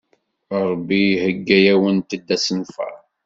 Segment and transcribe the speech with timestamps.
[0.69, 2.95] Ṛebbi iheyya-awent-d asenfar.